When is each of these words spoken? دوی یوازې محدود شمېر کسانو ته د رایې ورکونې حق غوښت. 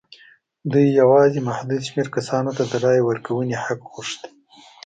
دوی 0.71 0.87
یوازې 1.01 1.39
محدود 1.47 1.81
شمېر 1.89 2.07
کسانو 2.15 2.51
ته 2.57 2.63
د 2.71 2.73
رایې 2.83 3.01
ورکونې 3.09 3.55
حق 3.65 3.81
غوښت. 3.93 4.21